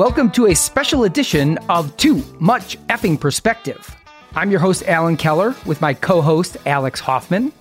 Welcome 0.00 0.30
to 0.30 0.46
a 0.46 0.54
special 0.54 1.04
edition 1.04 1.58
of 1.68 1.94
Too 1.98 2.24
Much 2.38 2.78
Effing 2.86 3.20
Perspective. 3.20 3.94
I'm 4.34 4.50
your 4.50 4.58
host, 4.58 4.82
Alan 4.84 5.18
Keller, 5.18 5.54
with 5.66 5.82
my 5.82 5.92
co 5.92 6.22
host, 6.22 6.56
Alex 6.64 7.00
Hofmann. 7.00 7.52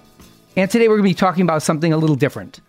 And 0.55 0.71
today 0.71 0.87
we're 0.87 0.95
going 0.95 1.09
to 1.09 1.15
be 1.15 1.19
talking 1.19 1.43
about 1.43 1.63
something 1.63 1.91
a 1.91 1.97
little 1.97 2.15
different. 2.15 2.61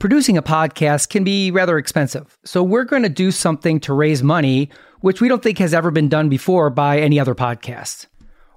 Producing 0.00 0.36
a 0.36 0.42
podcast 0.42 1.10
can 1.10 1.22
be 1.22 1.52
rather 1.52 1.78
expensive, 1.78 2.36
so 2.44 2.64
we're 2.64 2.82
going 2.82 3.04
to 3.04 3.08
do 3.08 3.30
something 3.30 3.78
to 3.78 3.92
raise 3.92 4.24
money, 4.24 4.68
which 5.02 5.20
we 5.20 5.28
don't 5.28 5.44
think 5.44 5.58
has 5.58 5.72
ever 5.72 5.92
been 5.92 6.08
done 6.08 6.28
before 6.28 6.68
by 6.68 6.98
any 6.98 7.20
other 7.20 7.36
podcast. 7.36 8.06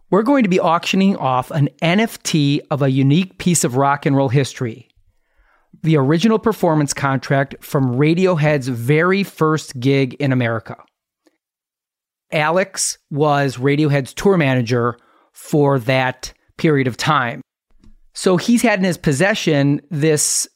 We're 0.09 0.23
going 0.23 0.41
to 0.41 0.49
be 0.49 0.59
auctioning 0.59 1.15
off 1.17 1.51
an 1.51 1.69
NFT 1.83 2.61
of 2.71 2.81
a 2.81 2.89
unique 2.89 3.37
piece 3.37 3.63
of 3.63 3.75
rock 3.75 4.07
and 4.07 4.15
roll 4.15 4.29
history 4.29 4.87
the 5.83 5.97
original 5.97 6.39
performance 6.39 6.93
contract 6.93 7.55
from 7.61 7.95
Radiohead's 7.95 8.67
very 8.67 9.23
first 9.23 9.79
gig 9.79 10.15
in 10.15 10.31
America. 10.31 10.77
Alex 12.31 12.97
was 13.09 13.57
Radiohead's 13.57 14.13
tour 14.13 14.37
manager 14.37 14.97
for 15.33 15.79
that 15.79 16.33
period 16.57 16.87
of 16.87 16.97
time. 16.97 17.41
So 18.13 18.37
he's 18.37 18.61
had 18.61 18.79
in 18.79 18.85
his 18.85 18.97
possession 18.97 19.81
this 19.91 20.47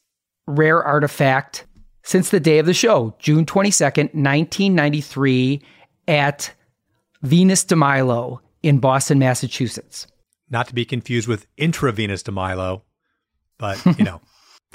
rare 0.46 0.82
artifact 0.82 1.66
since 2.02 2.30
the 2.30 2.40
day 2.40 2.58
of 2.58 2.66
the 2.66 2.74
show, 2.74 3.14
June 3.18 3.46
22nd, 3.46 4.12
1993, 4.12 5.62
at 6.08 6.52
Venus 7.22 7.62
de 7.64 7.76
Milo 7.76 8.40
in 8.62 8.80
Boston, 8.80 9.18
Massachusetts. 9.20 10.08
Not 10.50 10.66
to 10.68 10.74
be 10.74 10.84
confused 10.84 11.28
with 11.28 11.46
intravenous 11.56 12.24
de 12.24 12.32
Milo, 12.32 12.82
but 13.58 13.84
you 13.98 14.04
know. 14.04 14.20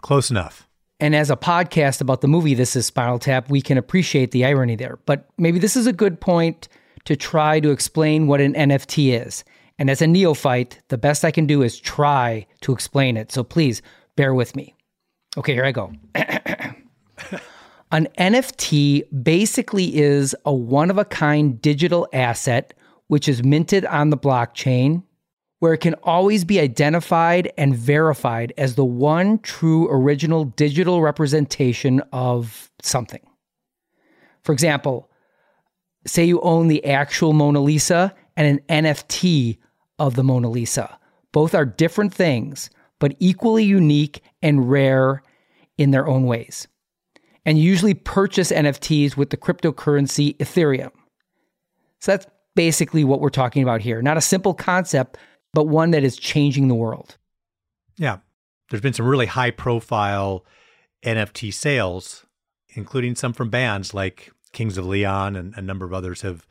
Close 0.01 0.29
enough. 0.31 0.67
And 0.99 1.15
as 1.15 1.29
a 1.29 1.35
podcast 1.35 2.01
about 2.01 2.21
the 2.21 2.27
movie 2.27 2.55
This 2.55 2.75
is 2.75 2.87
Spinal 2.87 3.19
Tap, 3.19 3.49
we 3.49 3.61
can 3.61 3.77
appreciate 3.77 4.31
the 4.31 4.45
irony 4.45 4.75
there. 4.75 4.97
But 5.05 5.29
maybe 5.37 5.59
this 5.59 5.75
is 5.75 5.85
a 5.85 5.93
good 5.93 6.19
point 6.19 6.67
to 7.05 7.15
try 7.15 7.59
to 7.59 7.69
explain 7.69 8.27
what 8.27 8.41
an 8.41 8.53
NFT 8.53 9.25
is. 9.25 9.43
And 9.79 9.89
as 9.89 10.01
a 10.01 10.07
neophyte, 10.07 10.79
the 10.87 10.97
best 10.97 11.23
I 11.23 11.31
can 11.31 11.45
do 11.45 11.61
is 11.61 11.79
try 11.79 12.47
to 12.61 12.73
explain 12.73 13.15
it. 13.15 13.31
So 13.31 13.43
please 13.43 13.81
bear 14.15 14.33
with 14.33 14.55
me. 14.55 14.75
Okay, 15.37 15.53
here 15.53 15.65
I 15.65 15.71
go. 15.71 15.93
An 17.91 18.07
NFT 18.17 19.03
basically 19.23 19.95
is 19.95 20.35
a 20.45 20.53
one 20.53 20.89
of 20.89 20.97
a 20.97 21.05
kind 21.05 21.61
digital 21.61 22.07
asset 22.11 22.73
which 23.07 23.29
is 23.29 23.43
minted 23.43 23.85
on 23.85 24.09
the 24.09 24.17
blockchain 24.17 25.03
where 25.59 25.73
it 25.73 25.79
can 25.79 25.95
always 26.03 26.43
be 26.43 26.59
identified 26.59 27.51
and 27.57 27.75
verified 27.75 28.53
as 28.57 28.75
the 28.75 28.85
one 28.85 29.39
true 29.39 29.87
original 29.89 30.45
digital 30.45 31.01
representation 31.01 32.01
of 32.11 32.71
something. 32.81 33.21
For 34.43 34.53
example, 34.53 35.09
say 36.05 36.25
you 36.25 36.39
own 36.41 36.67
the 36.67 36.85
actual 36.85 37.33
Mona 37.33 37.59
Lisa 37.59 38.13
and 38.35 38.59
an 38.69 38.83
NFT 38.83 39.57
of 39.99 40.15
the 40.15 40.23
Mona 40.23 40.49
Lisa. 40.49 40.99
Both 41.31 41.55
are 41.55 41.65
different 41.65 42.13
things, 42.13 42.69
but 42.99 43.15
equally 43.19 43.63
unique 43.63 44.21
and 44.41 44.69
rare 44.69 45.23
in 45.77 45.91
their 45.91 46.07
own 46.07 46.25
ways. 46.25 46.67
And 47.45 47.57
you 47.57 47.63
usually 47.63 47.93
purchase 47.93 48.51
NFTs 48.51 49.17
with 49.17 49.29
the 49.31 49.37
cryptocurrency 49.37 50.37
Ethereum. 50.37 50.91
So 51.99 52.11
that's 52.11 52.27
basically 52.55 53.03
what 53.03 53.21
we're 53.21 53.29
talking 53.29 53.63
about 53.63 53.81
here. 53.81 54.01
Not 54.01 54.17
a 54.17 54.21
simple 54.21 54.53
concept, 54.53 55.17
but 55.57 55.67
one 55.67 55.89
that 55.89 56.03
is 56.03 56.15
changing 56.17 56.67
the 56.67 56.75
world. 56.75 57.17
Yeah. 57.97 58.17
There's 58.69 58.79
been 58.79 58.93
some 58.93 59.07
really 59.07 59.25
high 59.25 59.49
profile 59.49 60.45
NFT 61.03 61.51
sales, 61.51 62.27
including 62.75 63.15
some 63.15 63.33
from 63.33 63.49
bands 63.49 63.91
like 63.91 64.31
Kings 64.53 64.77
of 64.77 64.85
Leon 64.85 65.35
and 65.35 65.55
a 65.57 65.61
number 65.63 65.83
of 65.83 65.95
others 65.95 66.21
have 66.21 66.45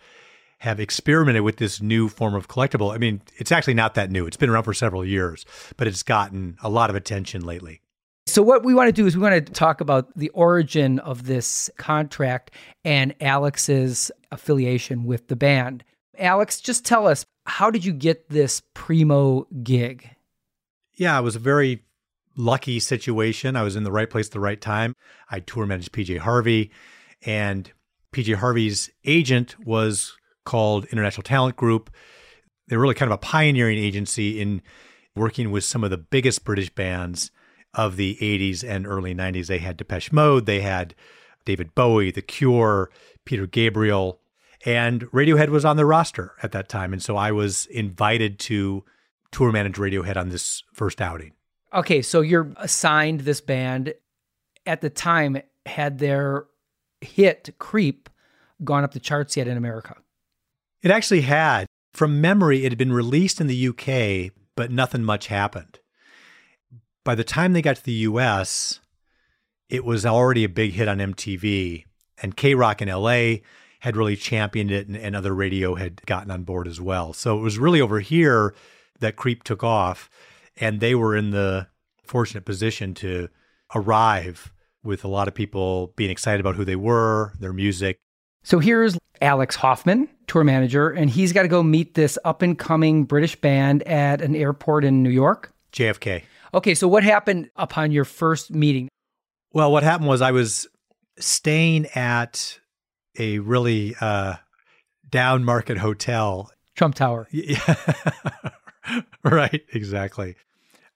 have 0.58 0.80
experimented 0.80 1.42
with 1.42 1.58
this 1.58 1.80
new 1.80 2.08
form 2.08 2.34
of 2.34 2.48
collectible. 2.48 2.92
I 2.92 2.98
mean, 2.98 3.22
it's 3.36 3.52
actually 3.52 3.74
not 3.74 3.94
that 3.94 4.10
new. 4.10 4.26
It's 4.26 4.36
been 4.36 4.50
around 4.50 4.64
for 4.64 4.74
several 4.74 5.04
years, 5.04 5.46
but 5.76 5.86
it's 5.86 6.02
gotten 6.02 6.56
a 6.60 6.68
lot 6.68 6.90
of 6.90 6.96
attention 6.96 7.44
lately. 7.44 7.82
So 8.26 8.42
what 8.42 8.64
we 8.64 8.74
want 8.74 8.88
to 8.88 8.92
do 8.92 9.06
is 9.06 9.16
we 9.16 9.22
want 9.22 9.46
to 9.46 9.52
talk 9.52 9.80
about 9.80 10.12
the 10.16 10.30
origin 10.30 10.98
of 10.98 11.26
this 11.26 11.70
contract 11.76 12.50
and 12.84 13.14
Alex's 13.20 14.10
affiliation 14.32 15.04
with 15.04 15.28
the 15.28 15.36
band. 15.36 15.84
Alex, 16.18 16.60
just 16.60 16.84
tell 16.84 17.06
us 17.06 17.24
how 17.46 17.70
did 17.70 17.84
you 17.84 17.92
get 17.92 18.28
this 18.28 18.62
primo 18.74 19.46
gig? 19.62 20.10
Yeah, 20.94 21.18
it 21.18 21.22
was 21.22 21.36
a 21.36 21.40
very 21.40 21.82
lucky 22.36 22.80
situation. 22.80 23.56
I 23.56 23.62
was 23.62 23.76
in 23.76 23.84
the 23.84 23.92
right 23.92 24.08
place 24.08 24.26
at 24.26 24.32
the 24.32 24.40
right 24.40 24.60
time. 24.60 24.94
I 25.30 25.40
tour 25.40 25.66
managed 25.66 25.92
PJ 25.92 26.18
Harvey, 26.18 26.70
and 27.22 27.70
PJ 28.12 28.36
Harvey's 28.36 28.90
agent 29.04 29.56
was 29.64 30.16
called 30.44 30.86
International 30.86 31.22
Talent 31.22 31.56
Group. 31.56 31.90
They're 32.68 32.78
really 32.78 32.94
kind 32.94 33.10
of 33.10 33.14
a 33.16 33.18
pioneering 33.18 33.78
agency 33.78 34.40
in 34.40 34.62
working 35.14 35.50
with 35.50 35.64
some 35.64 35.84
of 35.84 35.90
the 35.90 35.98
biggest 35.98 36.44
British 36.44 36.70
bands 36.70 37.30
of 37.74 37.96
the 37.96 38.16
80s 38.20 38.64
and 38.64 38.86
early 38.86 39.14
90s. 39.14 39.46
They 39.46 39.58
had 39.58 39.76
Depeche 39.76 40.12
Mode, 40.12 40.46
they 40.46 40.60
had 40.60 40.94
David 41.44 41.74
Bowie, 41.74 42.10
The 42.10 42.22
Cure, 42.22 42.90
Peter 43.24 43.46
Gabriel, 43.46 44.20
and 44.66 45.02
Radiohead 45.12 45.48
was 45.48 45.64
on 45.64 45.76
the 45.76 45.86
roster 45.86 46.32
at 46.42 46.50
that 46.52 46.68
time. 46.68 46.92
And 46.92 47.00
so 47.00 47.16
I 47.16 47.30
was 47.30 47.66
invited 47.66 48.40
to 48.40 48.84
tour 49.30 49.52
manage 49.52 49.76
Radiohead 49.76 50.16
on 50.16 50.28
this 50.28 50.64
first 50.74 51.00
outing. 51.00 51.32
Okay, 51.72 52.02
so 52.02 52.20
you're 52.20 52.52
assigned 52.56 53.20
this 53.20 53.40
band. 53.40 53.94
At 54.66 54.80
the 54.80 54.90
time, 54.90 55.40
had 55.66 55.98
their 55.98 56.46
hit 57.00 57.54
Creep 57.58 58.10
gone 58.64 58.82
up 58.82 58.92
the 58.92 59.00
charts 59.00 59.36
yet 59.36 59.46
in 59.46 59.56
America? 59.56 59.96
It 60.82 60.90
actually 60.90 61.22
had. 61.22 61.66
From 61.92 62.20
memory, 62.20 62.64
it 62.64 62.72
had 62.72 62.78
been 62.78 62.92
released 62.92 63.40
in 63.40 63.46
the 63.46 63.68
UK, 63.68 64.32
but 64.56 64.70
nothing 64.70 65.04
much 65.04 65.28
happened. 65.28 65.78
By 67.04 67.14
the 67.14 67.24
time 67.24 67.52
they 67.52 67.62
got 67.62 67.76
to 67.76 67.84
the 67.84 67.92
US, 67.92 68.80
it 69.68 69.84
was 69.84 70.04
already 70.04 70.42
a 70.42 70.48
big 70.48 70.72
hit 70.72 70.88
on 70.88 70.98
MTV. 70.98 71.84
And 72.20 72.36
KROQ 72.36 72.82
in 72.82 72.88
LA 72.88 73.42
had 73.86 73.96
really 73.96 74.16
championed 74.16 74.72
it 74.72 74.88
and, 74.88 74.96
and 74.96 75.14
other 75.14 75.32
radio 75.32 75.76
had 75.76 76.04
gotten 76.06 76.28
on 76.28 76.42
board 76.42 76.66
as 76.66 76.80
well. 76.80 77.12
So 77.12 77.38
it 77.38 77.40
was 77.40 77.56
really 77.56 77.80
over 77.80 78.00
here 78.00 78.52
that 78.98 79.14
Creep 79.14 79.44
took 79.44 79.62
off 79.62 80.10
and 80.56 80.80
they 80.80 80.96
were 80.96 81.14
in 81.14 81.30
the 81.30 81.68
fortunate 82.02 82.44
position 82.44 82.94
to 82.94 83.28
arrive 83.76 84.52
with 84.82 85.04
a 85.04 85.08
lot 85.08 85.28
of 85.28 85.34
people 85.34 85.92
being 85.94 86.10
excited 86.10 86.40
about 86.40 86.56
who 86.56 86.64
they 86.64 86.74
were, 86.74 87.32
their 87.38 87.52
music. 87.52 88.00
So 88.42 88.58
here's 88.58 88.98
Alex 89.20 89.54
Hofmann, 89.54 90.08
tour 90.26 90.42
manager, 90.42 90.90
and 90.90 91.08
he's 91.08 91.32
got 91.32 91.42
to 91.42 91.48
go 91.48 91.62
meet 91.62 91.94
this 91.94 92.18
up 92.24 92.42
and 92.42 92.58
coming 92.58 93.04
British 93.04 93.36
band 93.36 93.84
at 93.84 94.20
an 94.20 94.34
airport 94.34 94.84
in 94.84 95.04
New 95.04 95.10
York. 95.10 95.52
JFK. 95.72 96.24
Okay, 96.52 96.74
so 96.74 96.88
what 96.88 97.04
happened 97.04 97.50
upon 97.54 97.92
your 97.92 98.04
first 98.04 98.50
meeting? 98.50 98.88
Well, 99.52 99.70
what 99.70 99.84
happened 99.84 100.08
was 100.08 100.22
I 100.22 100.32
was 100.32 100.66
staying 101.20 101.86
at 101.94 102.58
a 103.18 103.38
really 103.38 103.94
uh, 104.00 104.34
down 105.10 105.44
market 105.44 105.78
hotel. 105.78 106.50
Trump 106.74 106.94
Tower. 106.94 107.28
Yeah. 107.32 107.74
right, 109.24 109.64
exactly. 109.72 110.36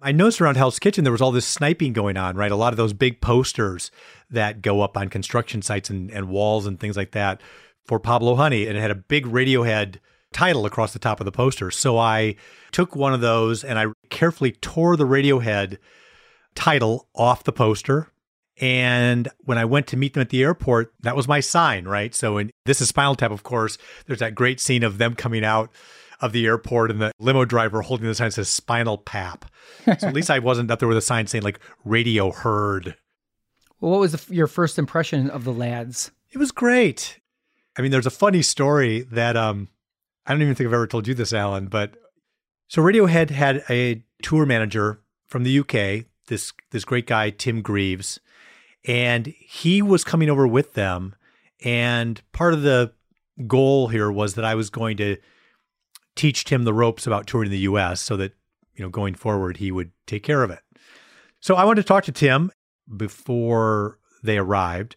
I 0.01 0.13
noticed 0.13 0.41
around 0.41 0.57
Hell's 0.57 0.79
Kitchen 0.79 1.05
there 1.05 1.13
was 1.13 1.21
all 1.21 1.33
this 1.33 1.47
sniping 1.47 1.93
going 1.93 2.17
on, 2.17 2.37
right? 2.37 2.53
A 2.53 2.57
lot 2.57 2.73
of 2.73 2.77
those 2.77 2.93
big 2.93 3.21
posters 3.21 3.91
that 4.31 4.63
go 4.63 4.81
up 4.81 4.97
on 4.97 5.09
construction 5.09 5.61
sites 5.61 5.91
and, 5.91 6.11
and 6.11 6.29
walls 6.29 6.67
and 6.67 6.79
things 6.79 6.97
like 6.97 7.11
that 7.13 7.41
for 7.85 7.99
Pablo 7.99 8.37
Honey. 8.37 8.67
And 8.67 8.79
it 8.79 8.81
had 8.81 8.91
a 8.91 8.95
big 8.95 9.27
Radiohead 9.27 9.97
title 10.33 10.65
across 10.65 10.93
the 10.93 10.99
top 10.99 11.21
of 11.21 11.25
the 11.25 11.33
poster. 11.33 11.71
So 11.71 11.99
I 11.99 12.37
took 12.71 12.95
one 12.95 13.13
of 13.13 13.21
those 13.21 13.65
and 13.65 13.79
I 13.79 13.87
carefully 14.09 14.53
tore 14.53 14.97
the 14.97 15.07
Radiohead 15.07 15.79
title 16.55 17.09
off 17.15 17.45
the 17.45 17.53
poster 17.53 18.10
and 18.61 19.29
when 19.41 19.59
I 19.59 19.65
went 19.65 19.87
to 19.89 19.97
meet 19.97 20.13
them 20.15 20.21
at 20.21 20.29
the 20.29 20.43
airport, 20.43 20.93
that 21.01 21.17
was 21.17 21.27
my 21.27 21.41
sign, 21.41 21.87
right? 21.87 22.15
So, 22.15 22.37
in 22.37 22.51
this 22.67 22.81
is 22.81 22.89
Spinal 22.89 23.17
Tap, 23.17 23.31
of 23.31 23.43
course. 23.43 23.79
There's 24.07 24.19
that 24.21 24.35
great 24.35 24.61
scene 24.61 24.83
of 24.83 24.99
them 24.99 25.15
coming 25.15 25.45
out 25.45 25.71
of 26.21 26.33
the 26.33 26.47
airport 26.47 26.91
and 26.91 27.01
the 27.01 27.13
limo 27.19 27.47
driver 27.47 27.81
holding 27.81 28.07
the 28.07 28.15
sign 28.15 28.29
that 28.29 28.33
says 28.33 28.49
Spinal 28.49 28.99
Pap. 28.99 29.47
So 29.99 30.09
at 30.09 30.15
least 30.15 30.31
I 30.31 30.39
wasn't 30.39 30.71
up 30.71 30.79
there 30.79 30.89
with 30.89 30.99
a 30.99 31.03
sign 31.03 31.27
saying 31.27 31.43
like 31.43 31.59
Radio 31.85 32.31
Heard. 32.31 32.97
Well, 33.81 33.93
what 33.93 34.01
was 34.01 34.13
the, 34.13 34.35
your 34.35 34.47
first 34.47 34.79
impression 34.79 35.31
of 35.31 35.45
the 35.45 35.53
lads? 35.53 36.11
It 36.31 36.39
was 36.39 36.53
great. 36.53 37.19
I 37.79 37.83
mean, 37.83 37.91
there's 37.91 38.07
a 38.07 38.11
funny 38.11 38.43
story 38.43 39.01
that 39.13 39.37
um, 39.37 39.69
I 40.27 40.33
don't 40.33 40.43
even 40.43 40.55
think 40.55 40.67
I've 40.67 40.75
ever 40.75 40.87
told 40.87 41.09
you 41.09 41.15
this, 41.15 41.33
Alan, 41.33 41.67
but 41.69 41.95
so 42.69 42.83
Radiohead 42.83 43.31
had 43.31 43.65
a 43.71 44.05
tour 44.23 44.45
manager 44.45 45.01
from 45.29 45.45
the 45.45 45.61
UK, 45.61 46.07
this 46.29 46.53
this 46.71 46.85
great 46.85 47.07
guy 47.07 47.31
Tim 47.31 47.63
Greaves, 47.63 48.21
and 48.87 49.27
he 49.39 49.83
was 49.83 50.05
coming 50.05 50.31
over 50.31 50.47
with 50.47 50.75
them. 50.75 51.15
And 51.65 52.21
part 52.33 52.55
of 52.55 52.63
the 52.63 52.93
goal 53.47 53.89
here 53.89 54.11
was 54.11 54.35
that 54.35 54.45
I 54.45 54.55
was 54.55 54.71
going 54.71 54.97
to 54.99 55.17
teach 56.17 56.45
Tim 56.45 56.65
the 56.65 56.75
ropes 56.75 57.07
about 57.07 57.27
touring 57.27 57.51
the 57.51 57.59
US 57.61 58.01
so 58.01 58.17
that, 58.17 58.33
you 58.75 58.85
know, 58.85 58.91
going 58.91 59.15
forward, 59.15 59.59
he 59.59 59.71
would 59.71 59.93
take 60.07 60.23
care 60.23 60.43
of 60.43 60.51
it. 60.51 60.61
So 61.41 61.55
I 61.55 61.65
wanted 61.65 61.83
to 61.83 61.89
talk 61.89 62.05
to 62.05 62.13
Tim 62.13 62.51
before 62.95 63.99
they 64.23 64.39
arrived. 64.39 64.97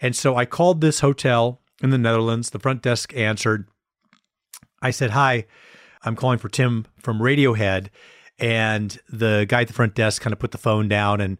And 0.00 0.16
so 0.16 0.36
I 0.36 0.44
called 0.44 0.80
this 0.80 1.00
hotel 1.00 1.60
in 1.82 1.90
the 1.90 1.98
Netherlands. 1.98 2.50
The 2.50 2.58
front 2.58 2.82
desk 2.82 3.14
answered. 3.14 3.68
I 4.80 4.90
said, 4.90 5.10
Hi, 5.10 5.46
I'm 6.02 6.16
calling 6.16 6.38
for 6.38 6.48
Tim 6.48 6.86
from 6.98 7.20
Radiohead. 7.20 7.88
And 8.38 8.98
the 9.08 9.46
guy 9.48 9.62
at 9.62 9.68
the 9.68 9.74
front 9.74 9.94
desk 9.94 10.22
kind 10.22 10.32
of 10.32 10.38
put 10.38 10.50
the 10.50 10.58
phone 10.58 10.88
down 10.88 11.20
and 11.20 11.38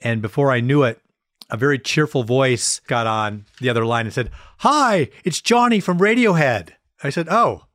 and 0.00 0.20
before 0.20 0.52
I 0.52 0.60
knew 0.60 0.82
it, 0.82 1.00
a 1.50 1.56
very 1.56 1.78
cheerful 1.78 2.22
voice 2.22 2.80
got 2.86 3.06
on 3.06 3.44
the 3.60 3.68
other 3.68 3.84
line 3.84 4.06
and 4.06 4.12
said, 4.12 4.30
Hi, 4.58 5.08
it's 5.24 5.40
Johnny 5.40 5.80
from 5.80 5.98
Radiohead. 5.98 6.70
I 7.02 7.10
said, 7.10 7.28
Oh, 7.30 7.66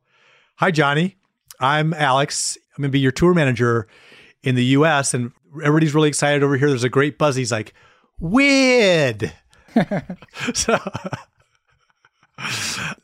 hi, 0.57 0.71
Johnny. 0.71 1.18
I'm 1.59 1.94
Alex. 1.94 2.57
I'm 2.75 2.81
going 2.81 2.89
to 2.89 2.94
be 2.94 3.00
your 3.00 3.12
tour 3.12 3.33
manager 3.33 3.88
in 4.44 4.56
the 4.56 4.65
US. 4.65 5.13
And 5.13 5.31
everybody's 5.63 5.94
really 5.94 6.09
excited 6.09 6.44
over 6.44 6.57
here. 6.57 6.69
There's 6.69 6.83
a 6.83 6.89
great 6.89 7.18
buzz. 7.18 7.35
He's 7.35 7.51
like, 7.51 7.73
Weird. 8.19 9.33
so, 10.53 10.77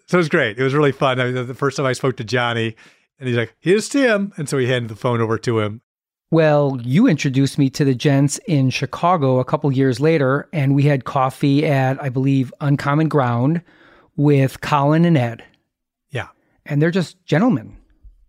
so 0.05 0.13
it 0.13 0.13
was 0.13 0.29
great. 0.29 0.57
It 0.57 0.63
was 0.63 0.73
really 0.73 0.91
fun. 0.91 1.19
I 1.19 1.31
mean, 1.31 1.47
the 1.47 1.53
first 1.53 1.77
time 1.77 1.85
I 1.85 1.93
spoke 1.93 2.17
to 2.17 2.23
Johnny, 2.23 2.75
and 3.19 3.27
he's 3.27 3.37
like, 3.37 3.55
"Here's 3.59 3.89
Tim," 3.89 4.33
and 4.37 4.47
so 4.47 4.57
he 4.57 4.67
handed 4.67 4.89
the 4.89 4.95
phone 4.95 5.21
over 5.21 5.37
to 5.39 5.59
him. 5.59 5.81
Well, 6.29 6.77
you 6.83 7.07
introduced 7.07 7.57
me 7.57 7.69
to 7.69 7.85
the 7.85 7.95
gents 7.95 8.37
in 8.47 8.69
Chicago 8.69 9.39
a 9.39 9.45
couple 9.45 9.71
years 9.71 10.01
later, 10.01 10.49
and 10.51 10.75
we 10.75 10.83
had 10.83 11.05
coffee 11.05 11.65
at, 11.65 12.01
I 12.03 12.09
believe, 12.09 12.53
Uncommon 12.59 13.07
Ground 13.07 13.61
with 14.17 14.59
Colin 14.59 15.05
and 15.05 15.17
Ed. 15.17 15.45
Yeah, 16.09 16.27
and 16.65 16.81
they're 16.81 16.91
just 16.91 17.23
gentlemen. 17.25 17.77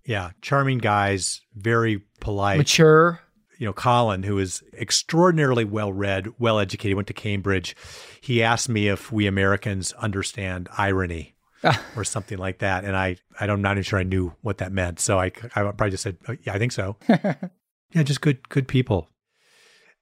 Yeah, 0.05 0.31
charming 0.43 0.79
guys, 0.79 1.41
very 1.57 2.05
polite, 2.21 2.59
mature. 2.59 3.21
You 3.59 3.67
know, 3.67 3.73
Colin, 3.73 4.23
who 4.23 4.39
is 4.39 4.63
extraordinarily 4.75 5.65
well 5.65 5.93
read, 5.93 6.29
well 6.39 6.61
educated, 6.61 6.95
went 6.95 7.09
to 7.09 7.15
Cambridge. 7.15 7.75
He 8.21 8.45
asked 8.45 8.69
me 8.69 8.87
if 8.87 9.11
we 9.11 9.27
Americans 9.27 9.93
understand 9.95 10.69
irony. 10.79 11.35
or 11.97 12.05
something 12.05 12.39
like 12.39 12.61
that. 12.61 12.85
And 12.85 12.97
I, 12.97 13.17
I 13.41 13.49
don't, 13.49 13.57
I'm 13.57 13.63
not 13.63 13.73
even 13.73 13.83
sure 13.83 13.99
I 13.99 14.05
knew 14.05 14.33
what 14.43 14.59
that 14.59 14.71
meant. 14.71 15.01
So 15.01 15.19
I, 15.19 15.33
I 15.57 15.63
probably 15.63 15.91
just 15.91 16.05
said, 16.05 16.17
oh, 16.29 16.37
yeah, 16.45 16.53
I 16.53 16.59
think 16.59 16.71
so. 16.71 16.97
yeah, 17.93 18.03
just 18.03 18.21
good, 18.21 18.49
good 18.49 18.69
people. 18.69 19.09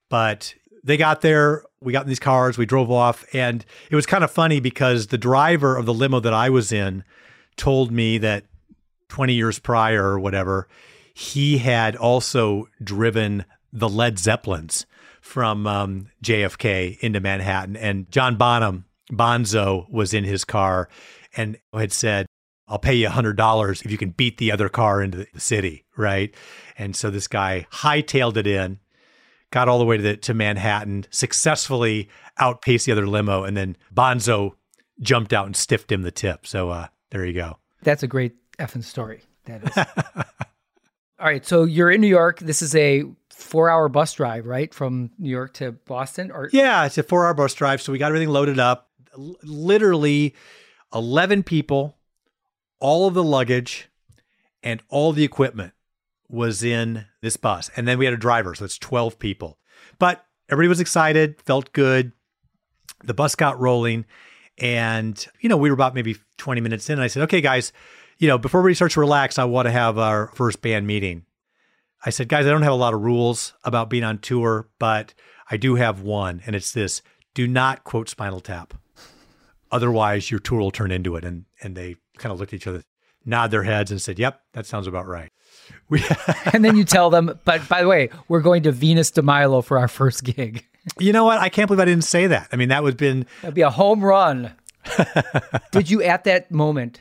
But 0.08 0.54
they 0.84 0.96
got 0.96 1.20
there. 1.20 1.64
We 1.80 1.92
got 1.92 2.02
in 2.02 2.08
these 2.08 2.20
cars. 2.20 2.56
We 2.56 2.66
drove 2.66 2.90
off, 2.90 3.24
and 3.32 3.64
it 3.90 3.96
was 3.96 4.06
kind 4.06 4.24
of 4.24 4.30
funny 4.30 4.60
because 4.60 5.08
the 5.08 5.18
driver 5.18 5.76
of 5.76 5.86
the 5.86 5.94
limo 5.94 6.20
that 6.20 6.34
I 6.34 6.50
was 6.50 6.72
in 6.72 7.04
told 7.56 7.90
me 7.90 8.18
that 8.18 8.44
20 9.08 9.34
years 9.34 9.58
prior 9.58 10.04
or 10.04 10.18
whatever, 10.18 10.68
he 11.14 11.58
had 11.58 11.96
also 11.96 12.68
driven 12.82 13.44
the 13.72 13.88
Led 13.88 14.18
Zeppelins 14.18 14.86
from 15.20 15.66
um, 15.66 16.08
JFK 16.22 16.98
into 17.00 17.20
Manhattan, 17.20 17.76
and 17.76 18.10
John 18.10 18.36
Bonham 18.36 18.84
Bonzo 19.10 19.90
was 19.90 20.14
in 20.14 20.24
his 20.24 20.44
car 20.44 20.88
and 21.36 21.58
had 21.72 21.92
said, 21.92 22.25
I'll 22.68 22.78
pay 22.78 22.94
you 22.94 23.08
$100 23.08 23.84
if 23.84 23.90
you 23.90 23.98
can 23.98 24.10
beat 24.10 24.38
the 24.38 24.50
other 24.50 24.68
car 24.68 25.00
into 25.00 25.18
the 25.18 25.40
city, 25.40 25.84
right? 25.96 26.34
And 26.76 26.96
so 26.96 27.10
this 27.10 27.28
guy 27.28 27.66
hightailed 27.70 28.36
it 28.36 28.46
in, 28.46 28.80
got 29.50 29.68
all 29.68 29.78
the 29.78 29.84
way 29.84 29.96
to, 29.96 30.02
the, 30.02 30.16
to 30.16 30.34
Manhattan, 30.34 31.06
successfully 31.10 32.08
outpaced 32.38 32.86
the 32.86 32.92
other 32.92 33.06
limo, 33.06 33.44
and 33.44 33.56
then 33.56 33.76
Bonzo 33.94 34.52
jumped 35.00 35.32
out 35.32 35.46
and 35.46 35.56
stiffed 35.56 35.92
him 35.92 36.02
the 36.02 36.10
tip. 36.10 36.46
So 36.46 36.70
uh, 36.70 36.88
there 37.10 37.24
you 37.24 37.34
go. 37.34 37.58
That's 37.82 38.02
a 38.02 38.08
great 38.08 38.34
effing 38.58 38.82
story. 38.82 39.22
That 39.44 39.62
is. 39.62 39.76
all 41.20 41.26
right, 41.26 41.46
so 41.46 41.64
you're 41.64 41.90
in 41.90 42.00
New 42.00 42.08
York. 42.08 42.40
This 42.40 42.62
is 42.62 42.74
a 42.74 43.04
four-hour 43.30 43.88
bus 43.88 44.14
drive, 44.14 44.46
right, 44.46 44.72
from 44.74 45.10
New 45.18 45.30
York 45.30 45.54
to 45.54 45.72
Boston? 45.72 46.30
Or 46.30 46.48
yeah, 46.52 46.86
it's 46.86 46.98
a 46.98 47.02
four-hour 47.02 47.34
bus 47.34 47.54
drive. 47.54 47.80
So 47.80 47.92
we 47.92 47.98
got 47.98 48.08
everything 48.08 48.30
loaded 48.30 48.58
up. 48.58 48.90
L- 49.14 49.36
literally 49.44 50.34
11 50.94 51.42
people, 51.42 51.95
all 52.80 53.06
of 53.06 53.14
the 53.14 53.22
luggage, 53.22 53.88
and 54.62 54.82
all 54.88 55.12
the 55.12 55.24
equipment 55.24 55.72
was 56.28 56.62
in 56.62 57.06
this 57.22 57.36
bus. 57.36 57.70
And 57.76 57.86
then 57.86 57.98
we 57.98 58.04
had 58.04 58.14
a 58.14 58.18
driver, 58.18 58.54
so 58.54 58.64
it's 58.64 58.78
12 58.78 59.18
people. 59.18 59.58
But 59.98 60.24
everybody 60.48 60.68
was 60.68 60.80
excited, 60.80 61.40
felt 61.42 61.72
good. 61.72 62.12
The 63.04 63.14
bus 63.14 63.34
got 63.34 63.60
rolling. 63.60 64.04
And, 64.58 65.24
you 65.40 65.48
know, 65.48 65.56
we 65.56 65.70
were 65.70 65.74
about 65.74 65.94
maybe 65.94 66.16
20 66.38 66.60
minutes 66.60 66.88
in. 66.88 66.94
And 66.94 67.02
I 67.02 67.08
said, 67.08 67.22
okay, 67.24 67.40
guys, 67.40 67.72
you 68.18 68.26
know, 68.26 68.38
before 68.38 68.60
everybody 68.60 68.74
starts 68.74 68.94
to 68.94 69.00
relax, 69.00 69.38
I 69.38 69.44
want 69.44 69.66
to 69.66 69.72
have 69.72 69.98
our 69.98 70.28
first 70.34 70.62
band 70.62 70.86
meeting. 70.86 71.24
I 72.04 72.10
said, 72.10 72.28
guys, 72.28 72.46
I 72.46 72.50
don't 72.50 72.62
have 72.62 72.72
a 72.72 72.76
lot 72.76 72.94
of 72.94 73.02
rules 73.02 73.54
about 73.64 73.90
being 73.90 74.04
on 74.04 74.18
tour, 74.18 74.68
but 74.78 75.14
I 75.50 75.56
do 75.56 75.74
have 75.76 76.00
one. 76.00 76.42
And 76.46 76.56
it's 76.56 76.72
this 76.72 77.02
do 77.34 77.46
not 77.46 77.84
quote 77.84 78.08
Spinal 78.08 78.40
Tap. 78.40 78.74
Otherwise, 79.70 80.30
your 80.30 80.40
tour 80.40 80.58
will 80.58 80.70
turn 80.70 80.90
into 80.90 81.16
it. 81.16 81.24
And 81.24 81.44
and 81.60 81.76
they 81.76 81.96
kind 82.18 82.32
of 82.32 82.40
looked 82.40 82.52
at 82.52 82.56
each 82.56 82.66
other, 82.66 82.82
nod 83.24 83.50
their 83.50 83.62
heads, 83.62 83.90
and 83.90 84.00
said, 84.00 84.18
"Yep, 84.18 84.40
that 84.52 84.66
sounds 84.66 84.86
about 84.86 85.06
right." 85.06 85.30
We 85.88 86.02
and 86.52 86.64
then 86.64 86.76
you 86.76 86.84
tell 86.84 87.10
them, 87.10 87.40
but 87.44 87.68
by 87.68 87.82
the 87.82 87.88
way, 87.88 88.10
we're 88.28 88.40
going 88.40 88.64
to 88.64 88.72
Venus 88.72 89.10
de 89.10 89.22
Milo 89.22 89.62
for 89.62 89.78
our 89.78 89.88
first 89.88 90.24
gig. 90.24 90.64
You 91.00 91.12
know 91.12 91.24
what? 91.24 91.40
I 91.40 91.48
can't 91.48 91.66
believe 91.66 91.80
I 91.80 91.84
didn't 91.84 92.04
say 92.04 92.28
that. 92.28 92.46
I 92.52 92.56
mean, 92.56 92.68
that 92.68 92.84
would 92.84 92.92
have 92.92 92.96
been 92.96 93.26
that'd 93.42 93.56
be 93.56 93.62
a 93.62 93.70
home 93.70 94.04
run. 94.04 94.52
did 95.72 95.90
you 95.90 96.00
at 96.00 96.22
that 96.24 96.52
moment? 96.52 97.00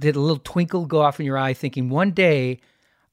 Did 0.00 0.16
a 0.16 0.20
little 0.20 0.42
twinkle 0.42 0.86
go 0.86 1.02
off 1.02 1.20
in 1.20 1.26
your 1.26 1.38
eye, 1.38 1.54
thinking 1.54 1.88
one 1.88 2.10
day 2.10 2.58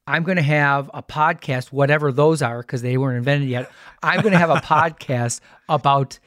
I'm 0.08 0.24
going 0.24 0.38
to 0.38 0.42
have 0.42 0.90
a 0.96 1.04
podcast, 1.04 1.72
whatever 1.72 2.12
those 2.12 2.42
are, 2.42 2.62
because 2.62 2.82
they 2.82 2.98
weren't 2.98 3.18
invented 3.18 3.50
yet. 3.50 3.72
I'm 4.02 4.22
going 4.22 4.32
to 4.32 4.40
have 4.40 4.50
a 4.50 4.56
podcast 4.56 5.42
about 5.68 6.18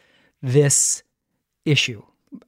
this 0.42 1.02
issue 1.64 2.04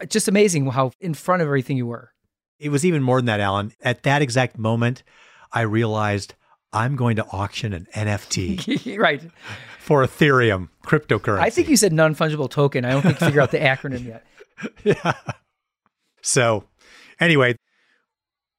just 0.09 0.29
amazing 0.29 0.67
how 0.67 0.93
in 1.01 1.15
front 1.15 1.43
of 1.43 1.47
everything 1.49 1.77
you 1.77 1.87
were. 1.87 2.11
It 2.59 2.71
was 2.71 2.85
even 2.85 3.03
more 3.03 3.19
than 3.19 3.27
that, 3.27 3.41
Alan. 3.41 3.73
At 3.83 4.03
that 4.05 4.23
exact 4.23 4.59
moment, 4.59 5.03
I 5.53 5.63
realized 5.63 6.35
I'm 6.73 6.97
going 6.97 7.17
to 7.17 7.27
auction 7.27 7.73
an 7.73 7.87
NFT. 7.95 8.99
right. 8.99 9.23
For 9.79 10.05
Ethereum, 10.05 10.69
cryptocurrency. 10.85 11.41
I 11.41 11.51
think 11.51 11.69
you 11.69 11.77
said 11.77 11.93
non 11.93 12.15
fungible 12.15 12.51
token. 12.51 12.85
I 12.85 12.91
don't 12.91 13.03
think 13.03 13.21
you 13.21 13.27
figured 13.27 13.43
out 13.43 13.51
the 13.51 13.59
acronym 13.59 14.05
yet. 14.05 14.27
yeah. 14.85 15.15
So, 16.23 16.65
anyway, 17.21 17.57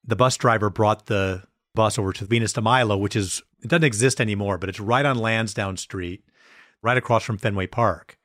the 0.05 0.15
bus 0.15 0.37
driver 0.37 0.69
brought 0.69 1.07
the 1.07 1.43
bus 1.73 1.97
over 1.97 2.13
to 2.13 2.25
Venus 2.25 2.53
de 2.53 2.61
Milo, 2.61 2.95
which 2.95 3.15
is, 3.15 3.41
it 3.63 3.69
doesn't 3.69 3.83
exist 3.83 4.21
anymore, 4.21 4.57
but 4.57 4.69
it's 4.69 4.79
right 4.79 5.05
on 5.05 5.17
Lansdowne 5.17 5.77
Street, 5.77 6.23
right 6.81 6.97
across 6.97 7.23
from 7.23 7.37
Fenway 7.37 7.67
Park. 7.67 8.17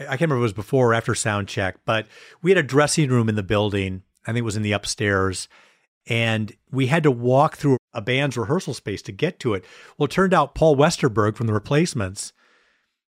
I 0.00 0.16
can't 0.16 0.22
remember 0.22 0.36
if 0.36 0.40
it 0.40 0.42
was 0.42 0.52
before 0.54 0.90
or 0.90 0.94
after 0.94 1.14
sound 1.14 1.48
check, 1.48 1.76
but 1.84 2.06
we 2.42 2.50
had 2.50 2.58
a 2.58 2.62
dressing 2.62 3.10
room 3.10 3.28
in 3.28 3.34
the 3.34 3.42
building. 3.42 4.02
I 4.26 4.32
think 4.32 4.38
it 4.38 4.44
was 4.44 4.56
in 4.56 4.62
the 4.62 4.72
upstairs. 4.72 5.48
And 6.06 6.52
we 6.70 6.86
had 6.86 7.02
to 7.02 7.10
walk 7.10 7.56
through 7.56 7.76
a 7.92 8.00
band's 8.00 8.36
rehearsal 8.36 8.74
space 8.74 9.02
to 9.02 9.12
get 9.12 9.38
to 9.40 9.54
it. 9.54 9.64
Well, 9.96 10.06
it 10.06 10.10
turned 10.10 10.34
out 10.34 10.54
Paul 10.54 10.76
Westerberg 10.76 11.36
from 11.36 11.46
the 11.46 11.52
replacements 11.52 12.32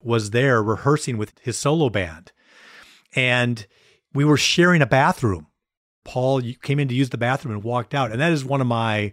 was 0.02 0.30
there 0.30 0.62
rehearsing 0.62 1.18
with 1.18 1.32
his 1.40 1.58
solo 1.58 1.90
band. 1.90 2.32
And 3.14 3.66
we 4.14 4.24
were 4.24 4.36
sharing 4.36 4.82
a 4.82 4.86
bathroom. 4.86 5.46
Paul 6.04 6.42
came 6.62 6.78
in 6.78 6.88
to 6.88 6.94
use 6.94 7.10
the 7.10 7.18
bathroom 7.18 7.54
and 7.54 7.62
walked 7.62 7.94
out. 7.94 8.10
And 8.10 8.20
that 8.20 8.32
is 8.32 8.44
one 8.44 8.60
of 8.60 8.66
my 8.66 9.12